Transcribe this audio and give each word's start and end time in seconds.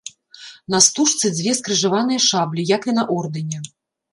На 0.73 0.79
стужцы 0.85 1.31
дзве 1.35 1.51
скрыжаваныя 1.59 2.21
шаблі, 2.29 2.67
як 2.75 2.81
і 2.93 2.99
на 2.99 3.03
ордэне. 3.19 3.57